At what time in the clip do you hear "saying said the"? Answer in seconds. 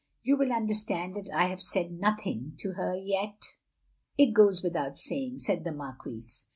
4.97-5.71